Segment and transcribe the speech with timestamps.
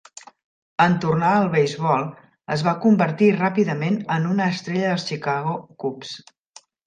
[0.85, 2.05] En tornar al beisbol,
[2.55, 6.17] es va convertir ràpidament en una estrella dels Chicago Cubs.